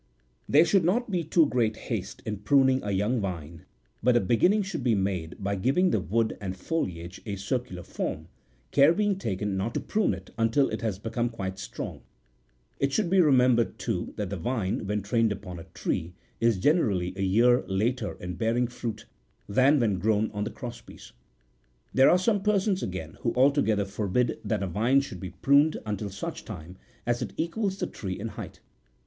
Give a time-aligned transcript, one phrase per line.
[0.49, 3.65] There should not be too great haste61 in pruning a young vine,
[4.01, 8.27] but a beginning should be made by giving the wood and foliage a circular form,
[8.71, 12.01] care being taken not to prune it until it has become quite strong;
[12.79, 17.13] it should be remembered, too, that the vine, when trained upon a tree, is generally
[17.15, 19.05] a year later in bearing fruit
[19.47, 21.11] than when grown on the cross piece.
[21.93, 26.09] There are some persons, again, who altogether forbid that^ a vine should be pruned until
[26.09, 28.61] such time as it equals the tree in height.